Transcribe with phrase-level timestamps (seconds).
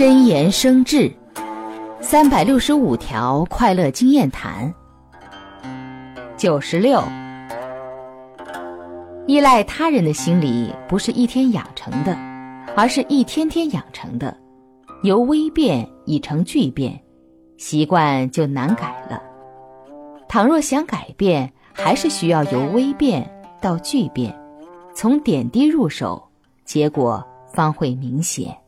[0.00, 1.12] 真言生智。
[2.00, 4.72] 三百六十五条快乐经验谈。
[6.38, 7.04] 九十六。
[9.26, 12.16] 依赖他人的心理不是一天养成的
[12.74, 14.34] 而是一天天养成的。
[15.02, 16.98] 由微变已成巨变
[17.58, 19.22] 习惯就难改了。
[20.30, 23.30] 倘若想改变还是需要由微变
[23.60, 24.34] 到巨变
[24.94, 26.26] 从点滴入手
[26.64, 27.22] 结果
[27.52, 28.59] 方会明显。